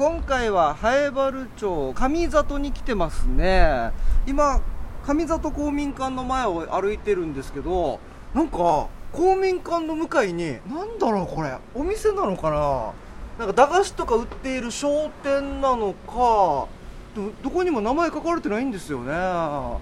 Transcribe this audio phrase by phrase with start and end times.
[0.00, 3.92] 今回は南原町上里に来てますね。
[4.26, 4.62] 今
[5.04, 8.00] 上里公民館の前を歩いてるんですけど
[8.32, 13.44] なんか公民館の向かいになんだろうこれお店なのかな？
[13.44, 19.12] なんか駄菓子とか売っている商店なのかどどこにも名前書かれてないんですよね。
[19.12, 19.76] な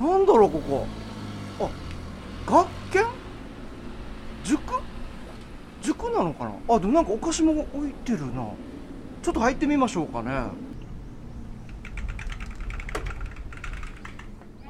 [0.00, 0.86] んだろうここ。
[1.60, 3.04] あ学研？
[4.42, 4.58] 塾？
[5.82, 6.52] 塾なのかな？
[6.76, 8.48] あでもなんかお菓子も置いてるな。
[9.22, 10.30] ちょっと入ってみましょうかね。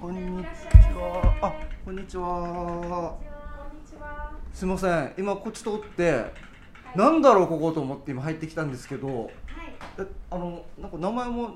[0.01, 0.48] こんにち
[0.97, 1.38] は。
[1.41, 1.52] あ
[1.84, 3.16] こんにちは。
[4.52, 5.15] すいません。
[5.19, 6.33] 今こっち通って
[6.97, 9.30] なんだろうここと思って今入ってきたんですけど。
[9.98, 11.51] えあのなんか名前も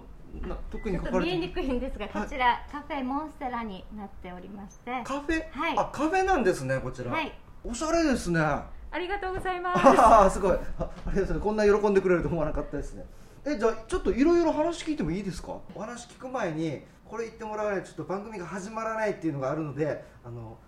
[0.46, 5.78] な特に書かれて見えにくいんですが、こちらカフェモンステラになっておりまして、カフェ、はい。
[5.78, 7.32] あカフェなんですねこちら、はい、
[7.66, 8.40] おしゃれですね。
[8.40, 8.68] あ
[8.98, 9.86] りがとうございます。
[10.00, 10.52] ああすごい。
[10.52, 11.40] あありがとうございます。
[11.40, 13.04] こんな喜んでくれると思わなかったですね。
[13.46, 15.56] えじゃあちょっといろいろ話聞いてもいいですか？
[15.74, 20.58] お話聞く前にこれ言ってもらわないとちょっと番組が始まらないっていうのがあるのであの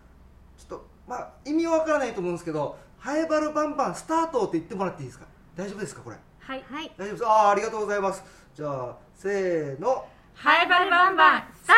[0.56, 5.26] ちょっとまあ意味はわからないと思うんですけど「ハエバルバンバンスタート」って言ってもらっていいですか？
[5.54, 6.16] 大丈夫ですかこれ？
[6.40, 7.26] はい、はい、大丈夫です。
[7.26, 8.24] ああありがとうございます。
[8.54, 10.06] じゃあせーの。
[10.34, 11.76] ハイバルバンバンスター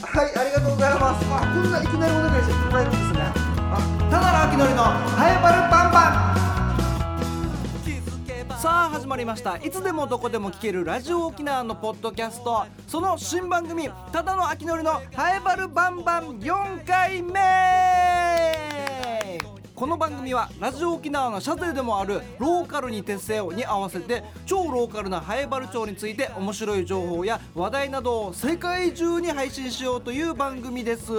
[0.00, 1.26] はい、ありがとうございます。
[1.30, 3.07] あ、こんないきなりお願いしてもらえるんです
[3.78, 3.84] ね。
[4.06, 6.38] あ、ただの秋のりのハエバルバンパン。
[8.58, 18.67] さあ始まりましたいつでもどこでも聞けるラジオ沖縄のポッドキャストその新番組「ただの秋のりのハエバルバンバン」4回目
[19.78, 31.12] この番組はラジオ沖縄の社税でもあるローカルに徹せよに合わせて超ローカルなハエバル町について面白い情報や話題などを世界中に配信しようという番組です。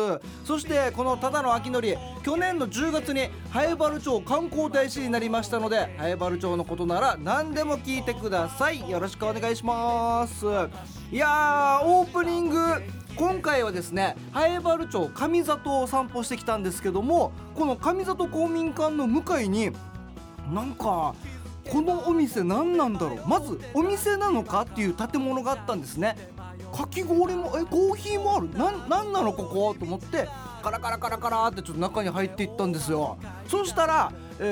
[0.44, 8.90] そしてこのただの秋のり去年の10月にハエバル町観光大使になりましたのでハエバル町のことなら何でも聞いてください。
[8.90, 10.46] よろしくお願いします。
[11.14, 12.58] いやーオープニング
[13.20, 19.71] 今回はですねハエバル町上里を散歩してきたんですけどもこの上里公民館の向かいに
[20.54, 21.14] なんか
[21.70, 23.27] このお店何なんだろう？
[23.27, 26.16] まずお店なのかっていう建物があったんですね。
[26.73, 28.49] かき氷もえコーヒーもある？
[28.52, 29.33] なんなんなの？
[29.33, 29.76] ここ？
[29.77, 30.30] と思って
[30.64, 33.17] カラカラカラカラってちょっと中に入っていったんですよ。
[33.48, 34.44] そしたら、え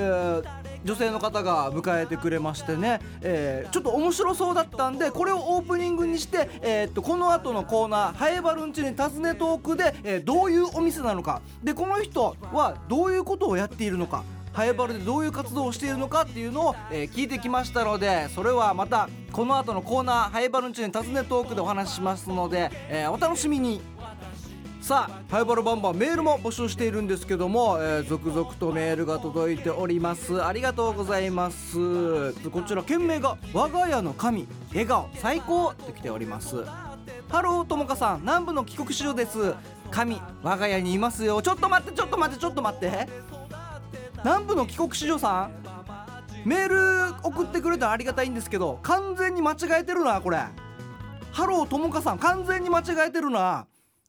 [0.44, 11.42] ー女性の方が迎えてくれましてね、えーちょっと面白そうだったんでこれをオープニングにして、えーっとこの後のコーナー「ハエバルンチに尋ねトークで」えーどういうお店なのか。
[11.64, 14.24] でこの人はどういうことをやっているのか。
[14.54, 23.82] ハエバルでどういう活動をしているのかっていうのを、え聞いてきましたのでそれはまたこの後のコーナー「ハエバルンチに尋ねトーク」でお話ししますので、えお楽しみに。
[24.88, 30.42] さあハエバルバンバンメールも募集しているんですけども、えー続々とメールが届いております。
[30.42, 32.32] ありがとうございます。
[32.50, 36.64] こちら件名が我が家の神笑顔最高って来ております。
[37.28, 39.56] ハローともかさん南部の帰国子女です。
[39.92, 41.42] 神我が家にいますよ。
[41.42, 43.10] ちょっと待ってちょっと待ってちょっと待って。
[44.24, 45.50] 南部の帰国子女さ
[46.46, 50.40] んメール送ってくれたらありがたいんですけど完全に間違えてるなこれ。
[51.34, 53.68] ハローともかさん完全に間違えてるな。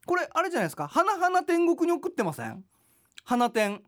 [0.08, 0.88] これあれじゃないですか？
[0.88, 2.64] 花々天国に送ってません？
[3.24, 3.82] 花天。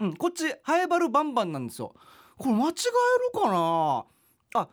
[0.00, 1.94] うんこっちハエバルバンバンなんですよ。
[2.36, 4.04] これ間違えるかな？
[4.54, 4.68] あ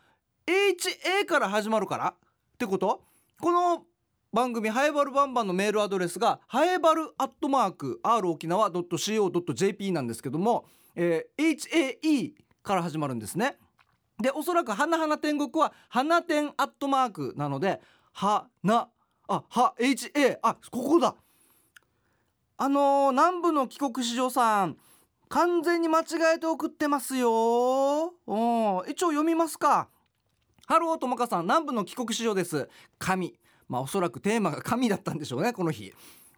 [0.47, 2.07] HA から始まるから？
[2.07, 3.03] ってこと？
[3.39, 3.85] この
[4.33, 13.57] 番組ハエバルバンバンのメールアドレスがハエバルアットマーク r 沖縄 .co.jp なんですけども、えー HAE から始まるんですね。
[14.19, 17.79] でおそらく花々天国は花天アットマークなので
[18.11, 18.47] 花
[19.27, 21.15] あは HA あここだ。
[22.57, 24.77] あのー南部の帰国子女さん
[25.29, 28.13] 完全に間違えて送ってますよ。
[28.27, 28.37] うん。
[28.87, 29.89] 一応読みますか。
[30.67, 32.69] ハローともかさん南部の帰国子女です。
[32.99, 33.33] 神。
[33.67, 35.91] まあおそらくテーマが神だったんでしょうねこの日。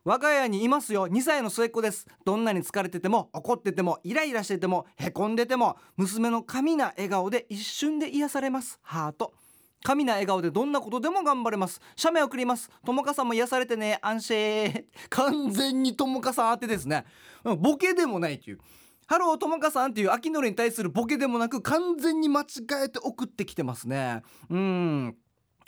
[0.05, 1.07] 我が家にいますよ。
[1.07, 2.07] 2歳の末っ子です。
[2.23, 8.79] どんなに疲れてても怒っててもイライラしててもへこんでても娘の神な笑顔で一瞬で癒されます。
[8.81, 9.33] ハート。
[9.85, 11.79] 神な笑顔でどんなことでも頑張れます。
[11.95, 12.71] 写メ送ります。
[12.83, 13.99] ともかさんも癒されてね。
[14.01, 14.83] 安心。
[15.11, 17.05] 完全にともかさん宛てですね。
[17.43, 18.59] うんボケでもないという。
[19.05, 22.45] ハローともかさんっていう悪ノリに対するボケでもなく完全に間違
[22.85, 24.23] えて送ってきてますね。
[24.49, 25.15] うん。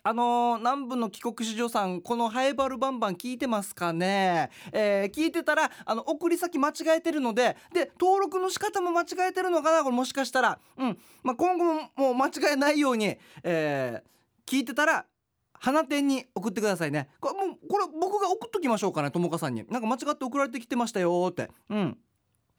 [0.07, 9.83] あのー南部の帰国子女さんこのハエバルバンバン聞いてますかね、えー聞いてたらあの送り先間違えてるのでで登録の仕方も間違えてるのかな？
[9.83, 10.97] これもしかしたら、うん。
[11.23, 15.05] まあ、今後ももう間違えないように、えー聞いてたら
[15.51, 17.09] 花店に送ってくださいね。
[17.19, 19.65] これもうこれ僕が送っときましょうかねともかさんに。
[19.69, 21.49] なんか間違って送られてきてましたよって。
[21.69, 21.97] うん。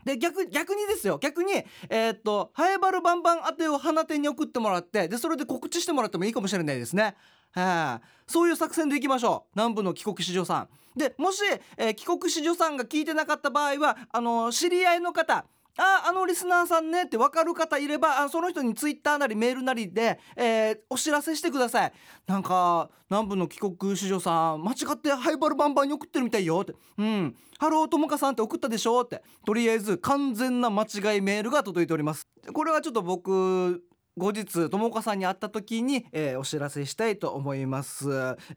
[0.04, 1.18] で逆逆にですよ。
[1.18, 1.52] 逆に
[1.88, 7.14] えーっとハエバルバンバン宛てを花店に送ってもらってでそれで告知してもらってもいいかもしれないですね。
[7.52, 9.50] はいそういう作戦でいきましょう。
[9.56, 10.68] 南部の帰国子女さん。
[10.98, 11.42] でもし、
[11.76, 15.46] えー帰国子女さんが聞いてなかった場合はあの知り合いの方
[15.80, 21.92] ああのリスナーさんねって分かる方いればあその人にツイッターなりメールなりで、えーお知らせしてください。
[22.26, 26.74] なんか南部の帰国子女さん間違ってハエバルバンバンに送ってるみたいよって。
[26.98, 27.36] うん。
[27.58, 29.22] ハローともかさんって送ったでしょって。
[29.46, 32.26] とりあえず完全な間違いメールが届いております。
[32.52, 33.82] これはちょっと僕
[34.18, 38.08] 後日ともかさんに会った時に、えーお知らせしたいと思います、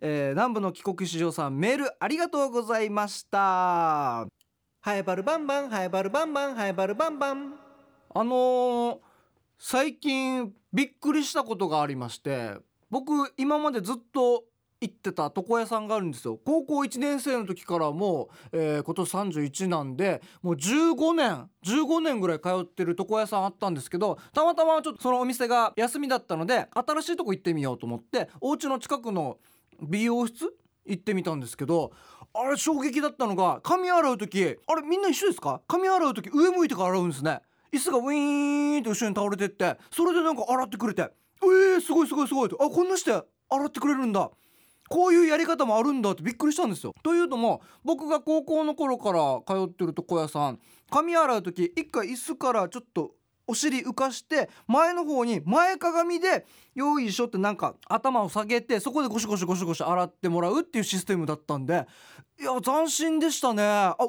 [0.01, 4.25] えー南部の帰国子女さんメールありがとうございました。
[4.83, 7.53] ハエバルバンバンハエバルバンバンハエバルバンバン。
[8.13, 8.97] あのー
[9.63, 12.55] 最近びっくりしたことがありまして
[12.89, 14.43] 僕今までずっと
[14.81, 16.39] 行ってた床屋さんがあるんですよ。
[16.43, 29.37] 高校1年生の時からもう、えー今年31なんでもう15年15年ぐらい通ってる床屋さんあったんですけどたまたまちょっとそのお店が休みだったので新しいとこ行ってみようと思ってお家の近くの
[29.81, 30.51] 美容室
[30.87, 31.91] 行ってみたんですけど
[32.33, 35.61] あれ衝撃だったのが髪洗う時あれみんな一緒ですか？
[35.67, 37.41] 髪洗う時上向いてから洗うんですね。
[37.71, 41.03] 椅子がウィーンって後ろに倒れてってそれでなんか洗ってくれて
[41.43, 44.29] えー、すごいすごいすごいってあこんなして洗ってくれるんだ。
[44.91, 46.93] こういうやり方もあるんだってびっくりしたんですよ。
[47.01, 50.59] というのも僕が高校の頃から通ってる床屋さん
[50.89, 53.11] 髪洗う時一回椅子からちょっと
[53.47, 56.45] お尻浮かして前の方に前かがみで
[56.75, 61.87] よいしょってなんか頭を下げてそこでゴシゴシゴシゴシ洗ってもらうっていうシステムだったんで
[62.39, 63.63] いや斬新でしたね。
[63.63, 64.07] あ上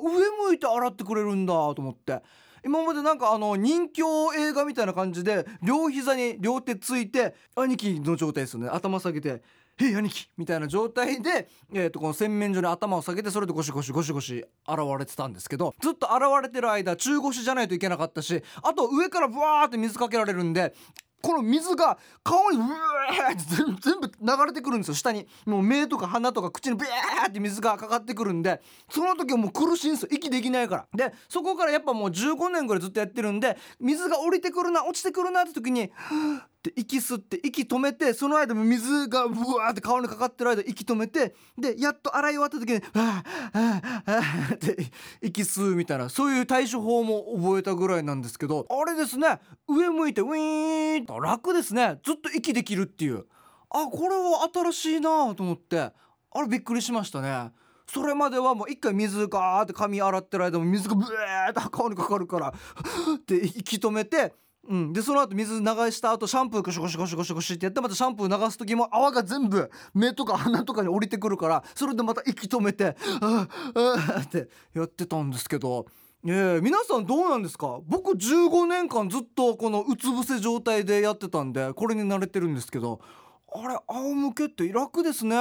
[0.48, 2.22] 向いて洗ってくれるんだと思って。
[2.64, 4.02] 今までなんかあの人形
[4.38, 8.68] 映画みたいな感じで両膝に両手ついて兄貴の状態ですよね。
[8.68, 9.42] 頭下げて
[9.78, 20.74] 「へい兄貴」みたいな状態で、えー、とこの洗面所に頭を下げてそれでゴシゴシゴシゴシ洗われてたんですけどずっと洗われてる間中腰じゃないといけなかったしあと上からブワーって水かけられるんで
[21.22, 25.26] この水が顔にうわーって全部流れてくるんですよ下に。
[25.46, 28.60] もう目とか鼻とか口にブワーって水がかかってくるんで
[28.90, 30.08] その時はもう苦しいんですよ。
[30.10, 31.08] 息できないから。
[31.08, 35.92] でそこからやっぱもう15年ぐらいずっとやってるんで水が降りてくるな落ちてくるなって時に
[36.68, 43.22] って息吸って息止めてその間も水がうわーって顔にかかってる間息止めてでやっと洗い終わった時に「は
[43.52, 44.76] あはあはあ」って
[45.20, 51.98] 息吸うみたいなそういう対処法も覚えたぐらいなんですけどあれですね上向いてウィーンと楽ですね。
[52.04, 53.26] ずっと息できるっていう。
[53.70, 55.92] あこれは新しいなと思って。
[56.34, 57.52] あれびっくりしましたね。
[57.86, 64.34] それまではもう一回水ガーって髪洗ってる間も水がブエーって顔にかかるからって息止めて
[64.68, 75.86] うん、でその後水流した後シャンプーゴシゴシゴシゴシゴシってやってまたシャンプー流す時も泡が全部目とか鼻とかに降りてくるからそれでまた息止めて「ああってやってたんですけど。
[76.24, 77.80] ええ皆さんどうなんですか？
[77.84, 83.00] 僕15年間ずっとこのうつ伏せ状態でやってたんでこれに慣れてるんですけど。
[83.54, 85.36] あれ仰向けって楽ですね。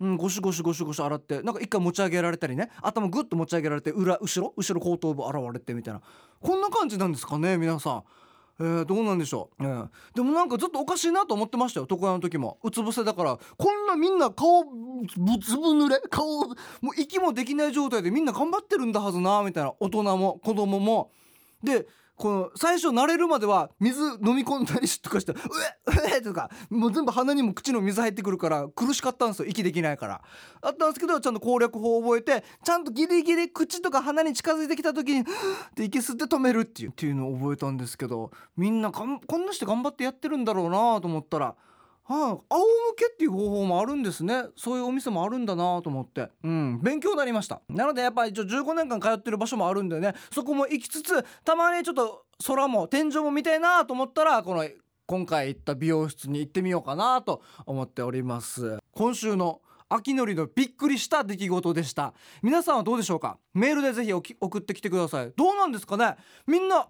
[0.00, 6.02] うん、ゴシゴシゴシゴシ洗ってなんか一回持ち上げられたりね頭グッと持ち上げられて裏後ろ後ろ後頭部洗われてみたいな。
[6.40, 8.02] こんな感じなんですかね皆さん。
[8.60, 11.86] えー、どうなんでしょう、えーでもなんかずっとおかしいなと思ってましたよ。
[11.88, 12.58] 床屋の時も。
[12.62, 13.38] うつ伏せだから。
[13.56, 14.68] こんなみんな顔ぶ
[15.40, 16.00] つぶ濡れ？
[16.10, 16.48] 顔
[16.80, 19.42] もう息もできない状態でみんな頑張ってるんだはずな。
[19.42, 19.74] みたいな。
[19.78, 21.12] 大人も子供も。
[21.62, 21.86] で
[22.18, 30.20] この最初慣れるまでは水飲み込んだりとかして「うえうえ」とかもう全部鼻にも口の水入ってくるから苦しかったんですよ息できないから
[30.60, 35.24] あったんですけどちゃんと攻略法を覚えてちゃんとギリギリ口とか鼻に近づいてきた時に「っ
[35.76, 41.54] て息吸って止めるっていうっていうのを覚えたんですけどみんながんこんなして頑張ってやってるんだろうなと思ったら。
[42.08, 44.44] はい、仰向けっていう方法もあるんですね。
[44.56, 46.30] そういうお店もあるんだなと思って。
[46.42, 46.80] うん。
[46.82, 47.60] 勉強になりました。
[47.68, 50.14] なのでやっぱり一応15年間通ってる場所もあるんでね。
[50.32, 54.64] そこも行きつつたまにちょっと空も天井も見たいなと思ったらこの
[55.06, 58.78] 今回行った美容室に行ってみようかなと思っております。
[58.92, 59.60] 今週の
[59.90, 62.14] 秋のりのびっくりした出来事でした。
[62.42, 63.38] 皆さんはどうでしょうか？
[63.52, 65.32] メールでぜひおき送ってきてください。
[65.36, 66.16] どうなんですかね？
[66.46, 66.88] みんな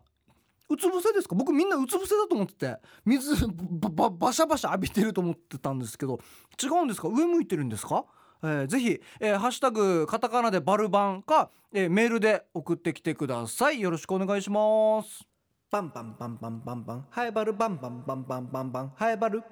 [0.68, 1.34] うつ伏せですか？
[1.34, 6.18] 僕みんなうつ伏せだと思ってて水ばばバシャバシャ浴びてると思ってたんですけど
[6.62, 7.08] 違うんですか？
[7.08, 8.04] 上向いてるんですか？
[8.42, 13.80] えーぜひ、えーハッシュタグカタカナでバルバンか、えーメールで送ってきてください。
[13.80, 15.24] よろしくお願いします。
[15.70, 17.06] バンバンバンバンバンバン。
[17.10, 18.92] ハイバルバンバンバンバンバンバン。
[18.96, 19.42] ハイバル。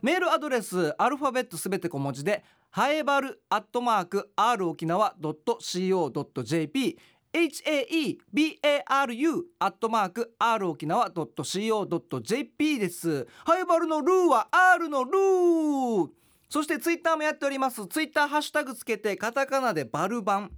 [0.00, 6.96] メールアドレスアルファベットすべて小文字でハエバルアットマーク r 沖縄 .co.jp
[7.32, 13.26] haebaru アットマーク r 沖縄 .co.jp です。
[13.44, 16.08] ハエバルのルーは R のルー。
[16.50, 17.86] そしてツイッターもやっております。
[17.86, 20.50] ツイッターハッシュタグつけてカタカナでバルバン。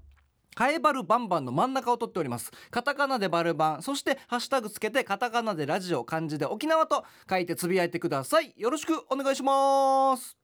[0.56, 2.50] ハエバルバンバンの真ん中を取っております。
[2.70, 3.82] カタカナでバルバン。
[3.82, 8.52] そしてハッシュタグつけてカタカナでラジオ漢字で沖縄と書いてつぶやいてください。
[8.56, 10.36] よろしくお願いします。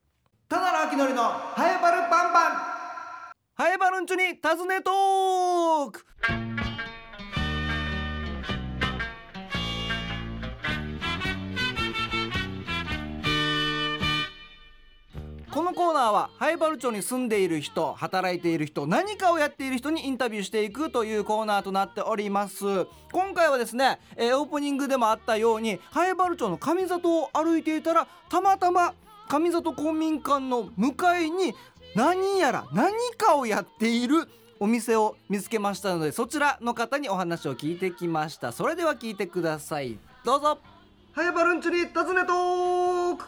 [0.48, 2.79] ただの秋のりのハエバルバンバン。
[3.60, 6.06] ハエバルンチュに尋ねトーク。
[15.50, 22.64] このコーナーは灰原町に住んでいる人働いている人何かをやっている人にインタビューしていくというコーナーとなっております。
[23.12, 28.94] 今回はですね、えーオープニングでもあったように灰原町の上里を歩いていたらたまたま
[29.28, 31.54] 上里公民館の向かいに
[31.94, 34.28] 何やら何かをやっている
[34.60, 38.52] お店を見つけましたのでそちらの方にお話を聞いてきました。
[38.52, 39.98] それでは聞いてください。
[40.24, 40.58] どうぞ。
[41.12, 43.24] ハイバルンチに尋ねトーク。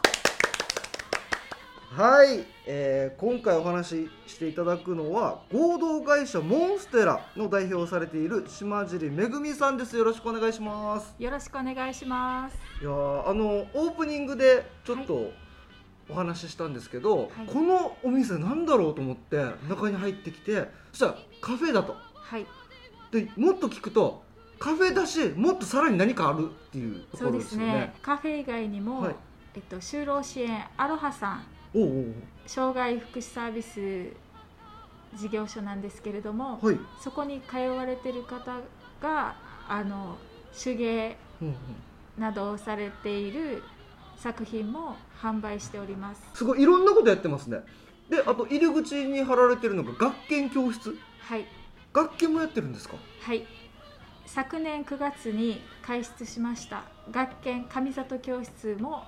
[1.95, 9.97] はい、えー今回お話ししていただくのは合同会社モンステラの代表をされている島尻めぐみさんです。
[9.97, 11.13] よろしくお願いします。
[11.19, 12.57] よろしくお願いします。
[12.81, 15.31] いやーあのオープニングでちょっと
[16.09, 17.29] お話ししたんですけど、はい。
[17.47, 19.37] このお店なんだろうと思って
[19.69, 21.95] 中に入ってきてそしたらカフェだと。
[22.13, 22.45] はい、
[23.11, 24.23] でもっと聞くと
[24.59, 27.65] カフェだしもっとさらに何かあるっていうところですね。
[27.65, 27.93] ね。
[28.01, 29.15] カフェ以外にも、はい。
[29.55, 31.45] えっと就労支援アロハさん。
[31.75, 32.13] おうおう
[32.45, 34.13] 障害福祉サービス
[35.15, 38.59] 事業所なんですけれども、はい、そこに通われてる方
[39.01, 39.35] が
[39.67, 40.17] あの
[40.61, 41.17] 手芸
[42.17, 43.63] などをされている
[44.17, 46.21] 作品も販売しております。
[46.33, 47.59] すごいいろんなことやってますね。
[48.09, 50.95] であと入り口に貼られてるのが学研教室？
[51.21, 51.45] はい、
[51.93, 52.95] 学研もやってるんですか？
[53.21, 53.45] はい。
[54.25, 59.03] 昨年9月に開設しました学研上里教室も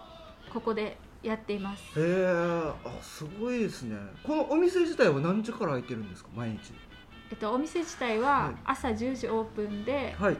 [0.53, 1.83] ここでやっています。
[2.00, 3.97] へえあすごいですね。
[4.24, 6.29] このお店自体は何時から開いてるんですか？
[6.35, 6.74] 毎日。
[7.31, 8.55] えっと、お店自体ははい。
[8.65, 10.38] 朝10時オープンではい。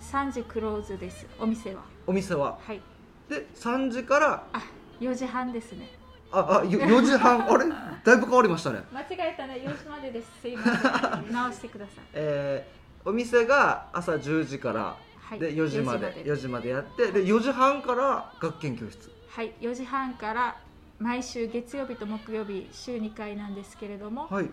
[0.00, 1.82] 3時クローズですお店は。
[2.06, 2.58] お店は？
[2.64, 2.80] はい
[3.28, 4.62] で3時からあ
[5.00, 5.90] 4時半ですね。
[6.30, 7.48] ああよ4時半。
[7.50, 7.66] あれ？
[8.04, 8.82] だいぶ変わりましたね。
[8.92, 9.62] 間違えたね。
[9.64, 10.30] 4時までです。
[10.40, 11.32] すいません。
[11.32, 12.04] 直してください。
[12.14, 15.38] えー、お店が朝10時からはい。
[15.38, 16.12] で4時まで。
[16.12, 19.10] 4 4時までやってで4時半から学研教室。
[19.30, 19.52] はい。
[19.60, 20.56] 4時半から
[20.98, 24.50] 毎週月曜日と木曜日週2回なんですけれども、はい。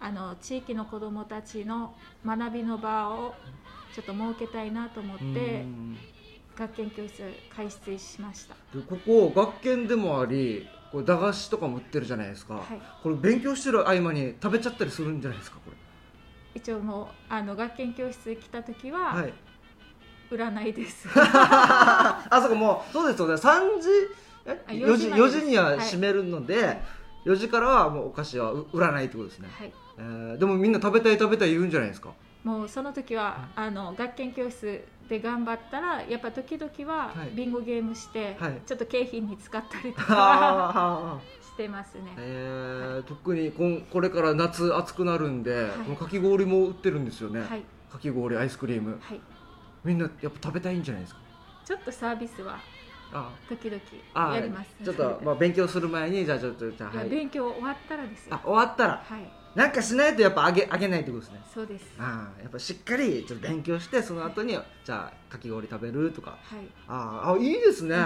[0.00, 1.94] あの地域の子どもたちの
[2.26, 3.34] 学びの場を
[3.94, 5.96] ちょっと設けたいなと思っうてん
[6.58, 7.22] 学研教室
[7.54, 8.54] 開設しました。
[8.74, 12.64] でここ学研でもありこれ駄菓子とかも売ってるじゃないですか、はい。
[13.02, 15.72] これ勉強してる合間に食べちゃったりするんじゃないですかこ
[16.54, 19.34] 一応もうあの学研教室来た時は、れはい。
[20.30, 21.08] 占いです。
[21.14, 23.34] あそこもうそうですよね。
[23.34, 23.88] 3時？
[24.46, 24.62] え？
[24.66, 25.78] あ4時4 4時時にははい。
[25.78, 26.80] 閉めるので、
[27.24, 29.72] 4時からはもうお菓子はう売らないってことですね、はい。
[29.98, 32.12] えーでもみんな食べたい食べたい言うんじゃないですか
[32.44, 37.30] もうその時はあの学研教室で頑張ったらやっぱ時々ははい。
[37.34, 38.60] ビンゴゲームして、はい。
[38.66, 45.84] ちょっと景品に使ったりとか してますね、えー特にこんこれから夏暑くなるんで、い。
[45.84, 47.62] このかき氷も売ってるんですよね、はい。
[47.90, 48.98] かき氷アイスクリーム。
[49.00, 49.20] はい。
[49.84, 51.20] みんなやっぱ食べたいんじゃないですか？
[51.64, 52.58] ちょっとサービスは
[53.12, 53.80] あ時々
[54.14, 57.08] あやりますちょっと、まあ、勉強する前にじゃあちょっとじゃあはい。
[57.10, 58.34] 勉強終わったらですよ。
[58.34, 59.02] あ終わったら。
[59.06, 61.40] はいなんかしないとやっぱあげあげないってことですね。
[61.52, 61.84] そうです。
[61.98, 66.30] ああやっぱしっかりちょっと勉強してその後にじゃあかき氷食べるとか。
[66.30, 66.40] はい。
[66.88, 67.96] ああいいですね、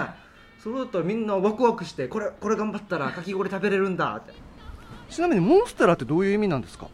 [0.59, 4.33] それだったらみんなワクワクしてこれこれ頑張ったらかき氷食べれるんだって。
[5.09, 6.87] ちなみにモンステラってどういう意味なんですか？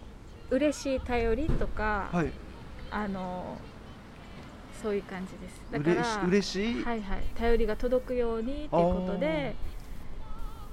[0.52, 2.32] 嬉しい頼りとか、はい。
[2.92, 3.58] あの
[4.84, 5.62] そういう感じです。
[5.72, 7.24] だから嬉し嬉しい、はいはい。
[7.36, 9.56] 頼りが届くようにっていうことで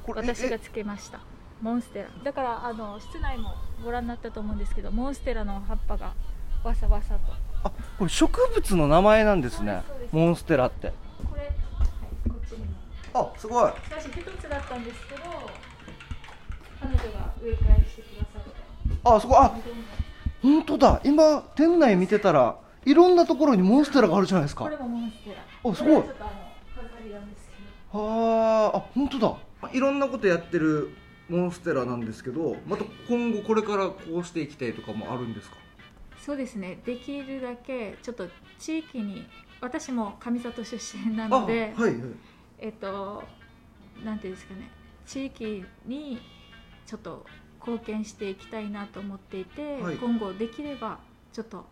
[0.07, 1.21] 私がえつけました
[1.61, 2.09] モンステラ。
[2.25, 6.12] だからあの室内もご覧になったと思うんですけどモンステラの葉っぱが
[6.64, 7.21] わさわさと。
[7.62, 9.73] あこれ植物の名前なんですね。
[9.73, 10.17] はいそうです。
[10.17, 10.93] モンステラって。
[11.29, 11.50] これ、はい、
[12.29, 12.64] こっちに。
[12.64, 13.73] もあすごい。
[13.88, 15.21] 最初一つだったんですけど
[16.81, 18.50] 彼女が植え替えしてくださって。
[19.05, 19.55] あそこあ
[20.43, 21.00] 本当だ。
[21.05, 24.64] 今店内見てたらいろんなところにモンステラがあるじゃないですか。
[24.64, 25.71] これもモンステラ。
[25.71, 26.02] あすごい。
[27.93, 29.37] はああ本当だ。
[29.73, 30.90] いろんなことやってる
[31.31, 35.57] モンステラなんですけどまた今後これからこうしていきたいとかもあるんですか？
[36.21, 36.79] そうですね。
[36.85, 39.27] できるだけちょっと地域に
[39.61, 42.01] 私も上里出身なので、あはいはい。
[42.59, 43.23] えっと
[44.05, 44.71] なんていうんですかね。
[45.07, 46.21] 地域に
[46.87, 47.25] ちょっと
[47.61, 49.97] 貢献していきたいなと思っていて、はい。
[49.97, 50.99] 今後できれば
[51.33, 51.65] ちょっと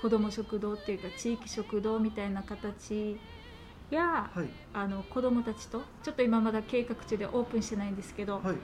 [0.00, 3.18] 子ども食堂っていうか地域食堂みたいな形
[3.90, 4.48] やはい。
[4.74, 8.56] あの子どもたちとちょっと今まだ計画中でオープンしてないんですけど、はい。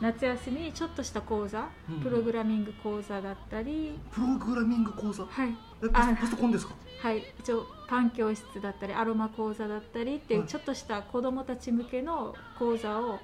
[0.00, 2.00] 夏休みにちょっとした講座、うん。
[2.00, 3.98] プログラミング講座だったり。
[4.10, 5.24] プログラミング講座？
[5.26, 5.54] はい。
[5.84, 6.74] えパパソコンですか？
[7.02, 7.22] はい。
[7.38, 10.46] 一応パン教室だったりアロマ講座だったりっていはい。
[10.46, 13.18] うちょっとした子どもたち向けの講座を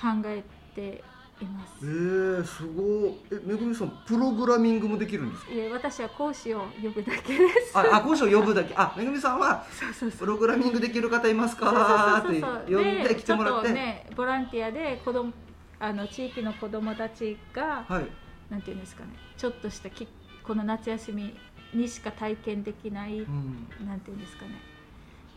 [0.00, 1.04] 考えて
[1.40, 1.72] います。
[1.82, 3.14] えー、すごい。
[3.32, 5.52] えめぐみさんプログラミングもできるんですか？
[5.52, 7.76] いえ私は講師を呼ぶだけです。
[7.76, 8.74] ああ講師を呼ぶだけ。
[8.76, 10.18] あめぐみさんはそうそうそう。
[10.20, 12.84] プログラミングできる方いますかってそうそう。
[12.84, 13.68] 呼んで来てもらって。
[13.68, 15.32] ちょっとねボランティアで子供
[15.80, 18.06] あの地域の子供たちがはい。
[18.50, 20.06] なんていうんですかねちょっとしたき
[20.44, 21.34] この夏休み
[21.72, 23.66] にしか体験できない、うん。
[23.86, 24.60] なんていうんですかね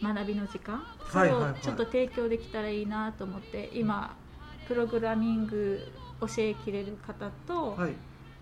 [0.04, 0.84] 学びの時間？
[1.08, 1.12] い。
[1.12, 4.18] それをちょっと提供できたらいいなと思って、今
[4.68, 5.80] プログラミング
[6.22, 7.92] 教えきれる方と、はい。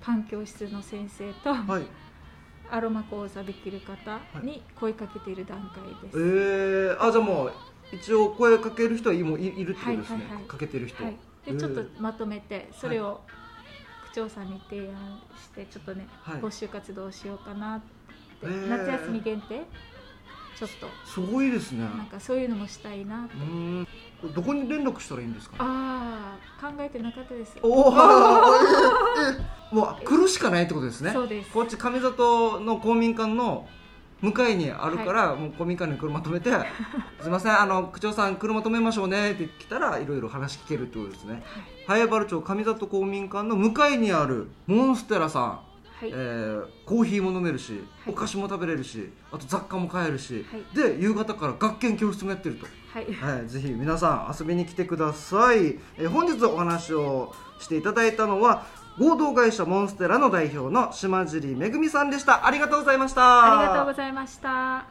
[0.01, 1.83] パン教室の先生と、はい。
[2.69, 6.17] アロマ講座できる方に声かけている段階です。
[6.17, 7.53] えー、あじゃあもう
[7.91, 10.43] 一応声かける人はいもういいるってことですね、はいはいはい。
[10.45, 11.53] かけてる人、はい、えー。
[11.53, 13.21] でちょっとまとめてそれを
[14.09, 16.41] 区長さんに提案してちょっとね、はい。
[16.41, 17.85] 募集活動をしようかなって、
[18.43, 18.67] えー。
[18.67, 19.61] 夏休み限定
[20.57, 20.87] ちょっと。
[21.05, 21.81] すごいですね。
[21.81, 23.43] なんかそういうのもしたいなと、うー
[23.81, 23.87] ん。
[24.33, 25.55] どこに連絡したらいいんですか？
[25.59, 27.57] ああ考えてなかったです。
[27.61, 27.91] おお、
[29.71, 31.11] もう来るしかないってことですね。
[31.11, 31.51] そうです。
[31.51, 33.67] こっち上里の公民館の
[34.21, 36.49] 向かいにあるから、もう公民館に車止めて
[37.19, 41.43] 「すいませんあの区長さん車止めましょうね」って来たらいろいろ話聞けるってことですね。
[41.85, 45.59] 早原町上里公民館の向かいにあるモンステラさん、
[45.99, 47.73] はい、えーコーヒーも飲めるし、
[48.05, 48.13] はい。
[48.13, 50.75] お菓子も食べれるしあと雑貨も買えるし、はい。
[50.75, 52.65] で夕方から学研教室もやってると。
[52.93, 53.13] はい。
[53.13, 58.65] はい、ぜひ皆さん遊びに来てください、えー本日お話をしていただいたのは
[58.99, 62.45] 合同会社モンステラの代表の島尻めぐみさんでした。
[62.45, 63.59] ありがとうございました。
[63.59, 64.85] ありがとうございました。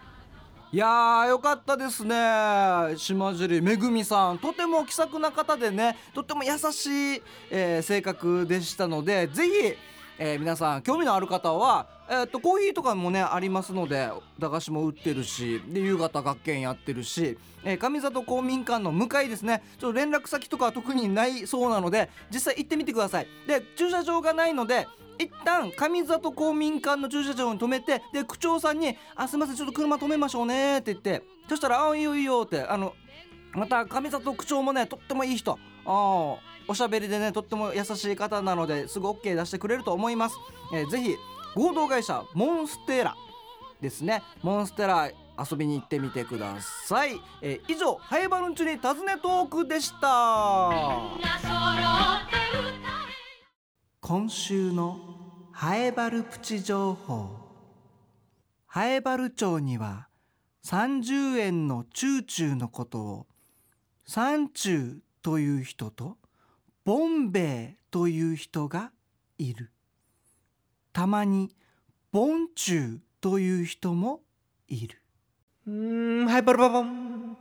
[0.73, 2.17] いやーよかったですね。
[2.97, 9.75] 島尻めぐみさんとても気さくな方でねとても優しい、えー性格でしたのでぜひ、
[10.19, 19.63] えー皆さん興味のある方は、えー、とコーヒーとかもねありますので駄菓子も売ってるしで夕方学研やってるし、えー上里公民館の向かいですね。
[19.79, 23.27] ちょっと連絡先とかは特にないそうなので実際行ってみてください。
[23.47, 24.87] で駐車場がないので
[25.19, 32.95] 一旦上里公民館の駐車場に止めてで区長さんに「あすいませんちょっと車止めましょうね」って言ってそしたら「あいいよいいよ」ってあの
[33.53, 35.59] また上里区長もねとってもいい人。
[35.85, 40.37] ああおしゃべりでねとっても優しい方なのですぐ OK 出してくれると思います、
[40.73, 41.17] えーぜひ
[41.55, 43.15] 合同会社モンステラ
[43.81, 44.23] ですね。
[44.43, 45.11] モンステラ
[45.51, 50.71] 遊びに行ってみてください、えー以上ハイバルンチに尋ねトークでした。
[54.01, 54.99] 今週の
[55.53, 57.31] ハエバルプチ情報。
[58.67, 60.09] ハエバル町には
[60.65, 63.27] 30円のチューチューのことを
[64.07, 66.17] サンチューという人と
[66.85, 68.91] ボンベイという人が
[69.39, 69.71] いる。
[70.93, 71.55] たまに
[72.11, 74.23] ボンチューという人も
[74.67, 75.01] いる。
[75.67, 77.37] うん、ハイパルババン。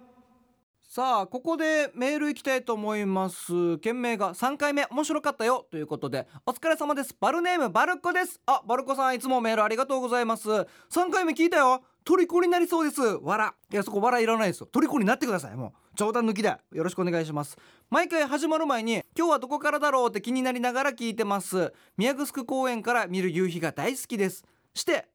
[0.87, 3.79] さあここでメールいきたいと思います。
[3.79, 4.85] 件名が3回目。
[4.91, 6.27] 面白かったよということで。
[6.45, 7.15] お疲れ様です。
[7.19, 8.39] バルネームバルコです。
[8.45, 10.49] あバルコさんいつもメールありがとうございます。
[10.49, 10.67] 3
[11.11, 13.01] 回目聞いたよ虜になりそうです。
[13.01, 14.67] わらいやそこわらいらないですよ。
[14.67, 15.55] 虜になってください。
[15.55, 15.71] もう。
[15.95, 16.83] 冗談抜きでよ。
[16.83, 17.57] ろしくお願いします。
[17.89, 21.73] 毎回始まる前に今日はどこからだろうって気になりながら聞いてます。
[21.97, 24.43] 宮城公園から見る夕日が大好きです。
[24.73, 25.09] して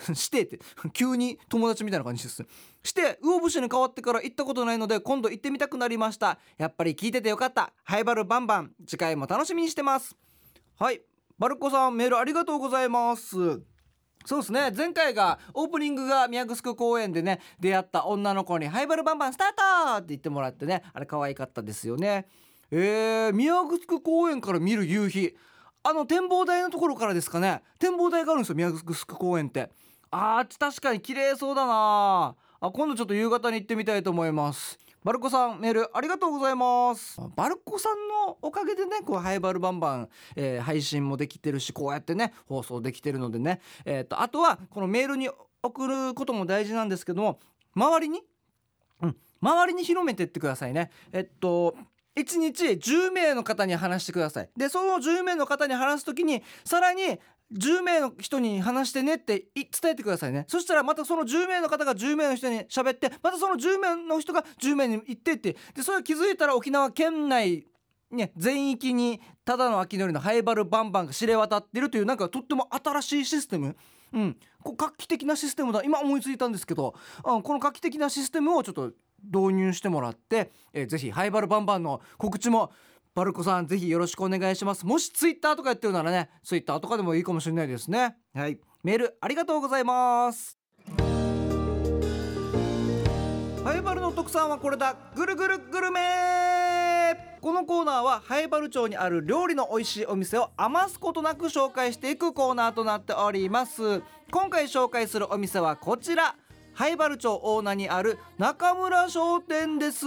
[0.14, 0.60] してって。
[0.92, 2.44] 急に友達みたいな感じです。
[2.82, 6.38] して魚節に変わってから行ったことないので今度行ってみたくなりました。
[6.58, 7.72] やっぱり聞いててよかった。
[7.84, 8.72] ハイバルバンバン。
[8.86, 10.16] 次回も楽しみにしてます。
[10.78, 11.02] はい。
[11.38, 13.62] バルコさんメールありがとうございます。
[14.24, 14.70] そうですね。
[14.76, 22.26] 前回がオープニングが宮城公園でね出会った女の子に「ハイバルバンバンスタート!」って言ってもらってねあれ可愛かったですよね。
[22.70, 25.36] えー、宮城公園から見る夕日。
[25.82, 27.62] あの展望台のところからですかね。
[27.78, 29.70] 展望台があるんですよ宮城公園って。
[30.10, 34.78] あーあっ確かに綺麗そうだなあ今度ちょっと夕方に行ってみたいと思います。
[35.02, 37.18] バルコさんメールありがとうございます。
[37.34, 43.60] バルコさんのおかげでねこうハイバルバンバン、えー配信もできてるしこうやってね放送できてるのでね。
[43.86, 45.30] えっ、とあとはこのメールに
[45.62, 47.38] 送ることも大事なんですけども
[47.74, 48.22] 周りに
[49.02, 50.90] うん周りに広めてってくださいね。
[51.12, 51.74] えっと
[52.16, 54.50] 1日10名の方に話してください。
[54.54, 57.18] でその10名の方に話す時にさらに
[57.52, 60.44] 10名の人に話してねって伝えてくださいね。
[60.48, 67.66] そしたらまたその10名の方が10名の人に喋ってまたその10名の人が10名に行ってってでそれを気づいたら沖縄県内
[68.10, 73.76] ね、全域にただの秋のりのハイバルバンバンが知れ渡ってるというなんかとっても新しいシステム。
[74.12, 75.82] うん、こう画期的なシステムだ。
[75.84, 78.90] 今思いついたんですけど、うん、この画期的なシステムをちょっと
[79.22, 82.72] 導入してもらって、えーぜひハイバルバンバンの告知も
[83.14, 84.86] バルコさんぜひよろしくお願いします。
[84.86, 88.16] もしツイッターとかやってるならねツイッターとかでもいいかもしれないですね。
[88.34, 88.58] はい。
[88.84, 90.56] メールありがとうございます。
[93.62, 94.96] ハイバルの特産はこれだ。
[95.14, 96.00] ぐるぐるグルメ。
[97.40, 104.02] このコーナーはハイバル町にある料理の美味しいお店を余すことなく紹介していくコーナーとなっております。
[104.30, 106.36] 今回紹介するお店はこちら。
[106.72, 110.06] ハイバル町大名にある中村商店です。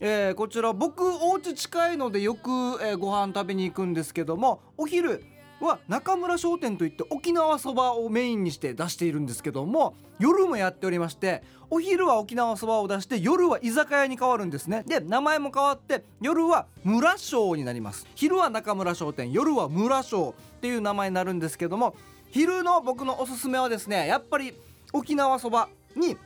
[0.00, 2.50] えーこちら僕お家近いのでよく、
[2.82, 5.24] えーご飯食べに行くんですけどもお昼
[5.60, 14.84] は中村商店といって沖縄そばをメインにして出しているんですけども夜もやっておりましてお昼は沖縄そばを出して夜は居酒屋に変わるんですね。
[14.86, 18.06] で名前も変わって夜は村商になります。
[18.14, 21.94] 昼は中村商店夜は村商っていう名前になるんですけども
[22.30, 24.54] 昼の僕のおすすめはですねやっぱり
[24.92, 26.16] 沖縄そばに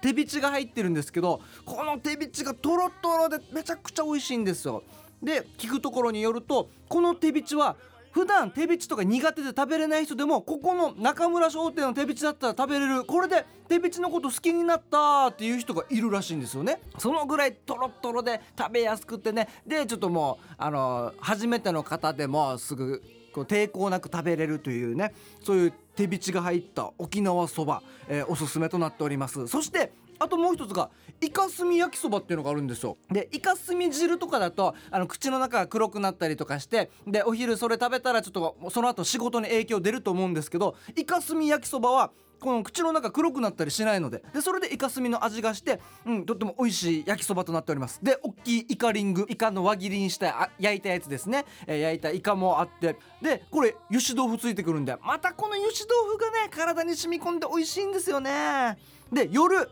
[0.00, 4.82] 手びちが入ってるんですけどこの手びちがトロトロでめちゃくちゃ美味しいんですよ。
[5.22, 7.76] で聞くところによるとこの手びちは
[8.12, 13.04] 普段手びちとか苦手で食べれない人でもここの中村商店の手びちだったら食べれる。
[13.04, 16.80] これで手びちのこと好きになったっていう人がいるらしいんですよね。
[16.98, 19.48] そのぐらいトロトロで食べやすくてね。
[19.64, 23.00] でちょっともうあの初めての方でもすぐ
[23.32, 25.14] こう抵抗なく食べれるというね。
[25.44, 29.46] そういう手びちが入った沖縄そば、えーおすすめとなっております。
[29.46, 30.88] そしてあともう一つが
[31.20, 32.96] イカスミ焼きそばっていうのがあるんですよ。
[33.10, 48.00] でイカスミ汁とかだとあの口の中が黒くなったりとかしてでお昼それ食べたらちょっとその後仕事に影響出ると思うんですけどイカスミ焼きそばはこの口の中黒くなったりしないのででそれでイカスミの味がして、うん、とっても美味しい焼きそばとなっております。
[48.02, 52.96] で大きいイカリングイカの輪切りにしたあ焼いたやつですね、えー焼いたイカもあって。
[53.22, 58.78] でこれ油脂豆腐ついてくるんでまたこの油脂豆腐がね体に染み込んで美味しいんですよね。
[59.12, 59.68] で夜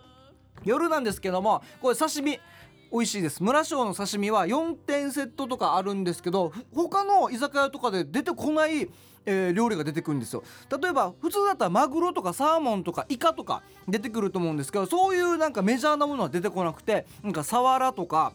[0.65, 2.39] 夜なんですけどもこれ刺身
[2.91, 3.43] 美味しいです。
[3.43, 8.89] 村庄の刺身は4点セットとかあるんですけど他の居酒屋とかで出てこない、
[9.29, 10.43] えー料理が出てくるんですよ。
[10.81, 18.33] 例えば普通だったらマグロとかサーモンとかイカとか出てくると思うんですけどそういうなんかメジャーなものは出てこなくてなんかサワラとか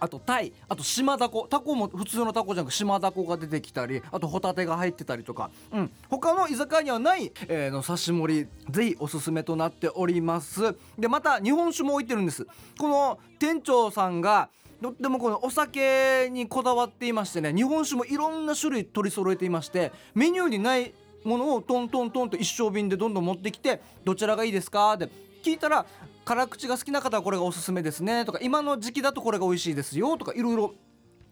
[0.00, 10.76] あとタイあと島ダコタコも普通のタコじゃなく島ダコが出てきたりあとホタテが入ってたりとか、うん、他の居酒屋にはない、えーの刺し盛りぜひおすすめとなっております。
[10.98, 12.46] でまた日本酒も置いてるんです。
[12.78, 24.92] この店長さんがとってもこのお酒にこだわっていましてね日本酒もいろんな種類取り揃えていましてメニューにないものをトントントンと一升瓶でどんどん持ってきてどちらがいいですか？
[24.92, 25.08] って
[25.42, 25.84] 聞いたら
[26.24, 30.74] 辛口が好きな方はこれがおすすめですねとか今の時期だとこれが美味しいですよとかいろいろ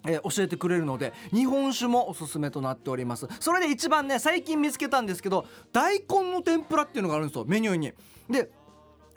[0.07, 3.29] えー教えてくれるので日本酒もおすすめとなっております。
[3.41, 7.93] それで一番ね最近見つけたんですけど大根の天ぷらっていうのがあるんですよメニューに。
[8.29, 8.51] で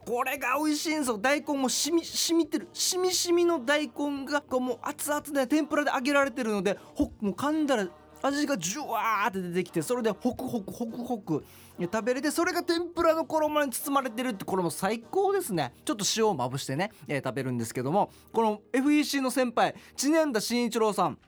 [0.09, 1.19] これが美味しいんですよ。
[1.19, 2.67] 大根もしみしみてる。
[2.73, 7.87] しみしみの大根がこうもう熱々で天ぷらで揚げられてるのでほもう噛んだら
[8.23, 11.45] 味がジュワーって出てきてそれでホクホクホクホク
[11.79, 15.73] 食べれてそれが天ぷらの衣に包まれてるってこれも最高ですね。
[15.85, 21.19] ちょっと塩をまぶしてね、えー食べるんですけどもこの FEC の先輩知念田真一郎さん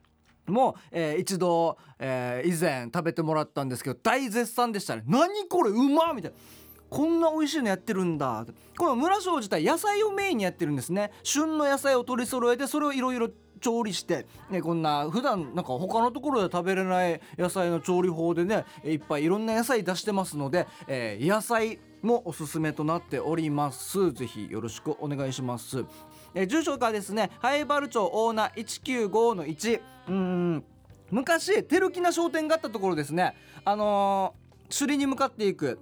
[0.47, 5.03] も、えー一度、えー以前食べてもらったんですけど大絶賛でしたね。
[5.05, 6.37] 何これうまみたいな。
[6.91, 8.45] こんな美味しいのやってるんだ。
[8.77, 11.11] この村庄自体野菜をメインにやってるんですね。
[11.23, 13.29] 旬の野菜を取り揃えてそれをいろいろ
[13.61, 24.11] 調理して、ね、こんな普段なんか他のところで食べれない野菜の調理法でねいっぱいいろんな野菜出してますので、えー野菜もおすすめとなっております。
[24.11, 25.85] ぜひよろしくお願いします、
[26.35, 30.63] えー住所がですね灰原町大名195の1うーん。
[31.09, 33.33] 昔照木な商店があったところですね。
[33.63, 34.41] あのー
[34.73, 35.79] 首里に向かっていく。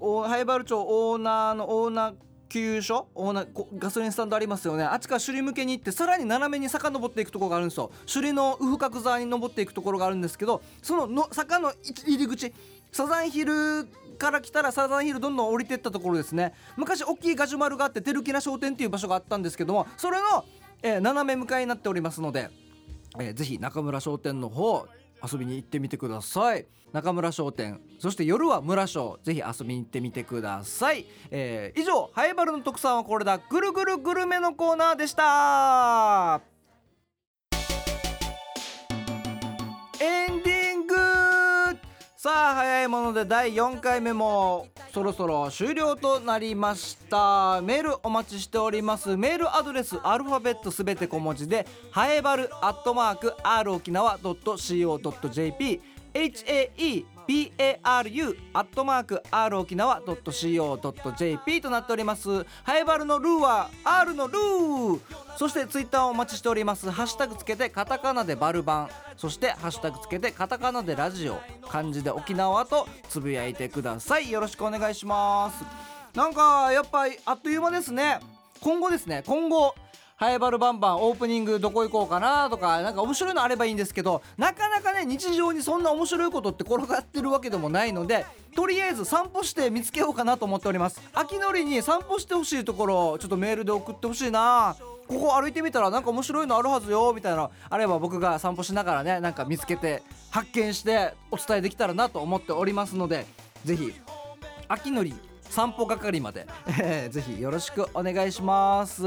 [0.00, 2.14] お灰原町オーナーのオーナー
[2.48, 4.84] 給油所オーナーガソリンスタンドありますよね。
[4.84, 7.90] あっちから首里向けに行ってさらに斜めに坂登っていくところがあるんですよ。
[8.06, 11.72] 首里のウフ角沢に登っていくところがあるんですけどそのの坂の
[12.06, 12.52] 入り口
[12.92, 16.54] サザンヒルから来たらサザンヒルどんどん降りてったところですね。
[16.76, 20.44] 昔大きいガジュマルがあって照木な商店っていう場所があったんですけどもそれの、
[20.82, 22.48] えー斜め向かいになっておりますので
[23.18, 24.86] えーぜひ中村商店の方
[25.22, 26.66] 遊びに行ってみてください。
[26.92, 33.38] 中村商店そして夜は村商ぜひ遊びに行ってみてください、えー以上ハイバルの特産はこれだ。
[33.38, 36.40] ぐるぐるグルメのコーナーでした。
[40.00, 40.94] エンディング。
[42.16, 47.60] さあ早いもので第4回目もそろそろ終了となりました。
[47.60, 49.14] メールお待ちしております。
[49.14, 55.80] メールアドレスアルファベットすべて小文字でハエバルアットマーク r 沖縄 .co.jp
[56.14, 62.44] h a e ットマーク r 沖縄 .co.jp となっております。
[62.62, 65.00] ハイバルのルーは R のルー。
[65.36, 66.90] そしてツイッターをお待ちしております。
[66.90, 68.88] ハッシュタグつけてカタカナでバルバン。
[69.16, 71.40] そしてハッシュタグつけてカタカナでラジオ。
[71.68, 74.30] 漢字で沖縄とつぶやいてください。
[74.30, 75.64] よろしくお願いします。
[76.16, 78.20] なんかやっぱりあっという間ですね。
[78.60, 79.22] 今後ですね。
[79.26, 79.74] 今後
[80.18, 88.24] ハイバルバンバンオープニングどこ行こうかなとかなんか面白いのあればいいんですけどなかなかね日常にそんな面白いことって転がってるわけでもないので
[88.54, 91.02] とりあえず散歩して見つけようかなと思っております。
[91.12, 94.74] 秋のりに散歩してほしいところちょっとメールで送ってほしいな。
[95.06, 103.26] ここ歩いてみたらなんか面白いのあるはずよみたいなあれば僕が散歩しながらねなんか見つけて発見してお伝えできたらなと思っておりますので
[103.64, 103.92] ぜひ
[104.66, 105.14] 秋のり
[105.50, 106.46] 散歩係まで、
[107.10, 109.02] ぜひよろしくお願いします。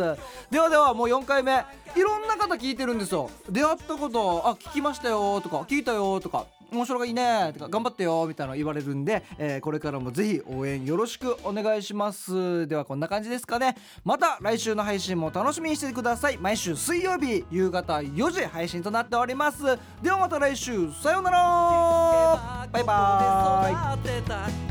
[0.49, 1.63] ではではもう4回目。
[1.95, 3.30] いろんな方聞いてるんですよ。
[3.49, 6.45] 出会ったことあ聞きましたよとか聞いたよとか。
[6.72, 12.68] 面白がいいねとか頑張ってよみたいなの言われるんで、えーこれからもぜひ応援よろしくお願いします。
[12.68, 13.76] ではこんな感じですかね。
[14.04, 16.38] また来週の配信も楽しみにしてください。
[16.38, 19.64] 毎週水曜日夕方4時配信となっております。
[20.02, 22.68] ではまた来週さようなら。
[22.72, 23.96] バイバ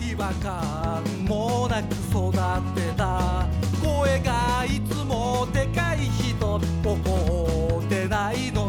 [0.04, 2.32] イ違和感もなく育っ
[2.74, 3.46] てた
[3.82, 8.67] 声がいつもでかい人怒ってないの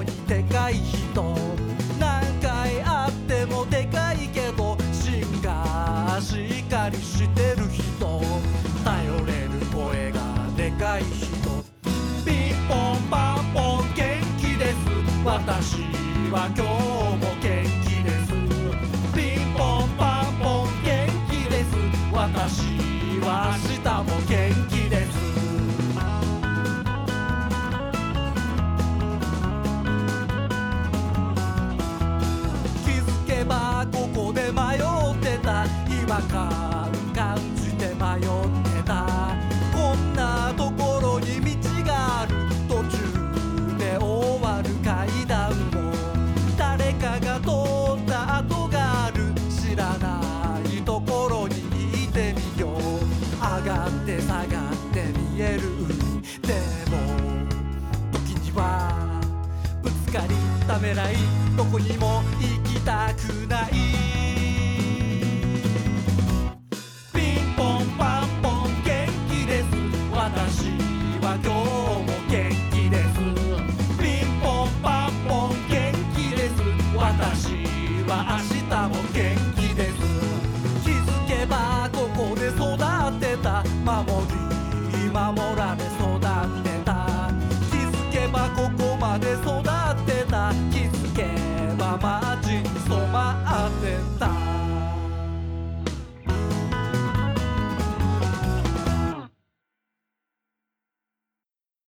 [16.31, 16.98] は今日